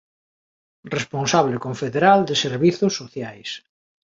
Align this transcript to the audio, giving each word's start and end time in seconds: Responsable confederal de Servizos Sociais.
Responsable 0.95 1.57
confederal 1.65 2.19
de 2.27 2.35
Servizos 2.43 2.93
Sociais. 3.01 3.49